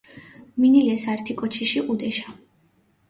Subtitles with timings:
[0.61, 2.29] მინილეს ართი კოჩიში ჸუდეშა.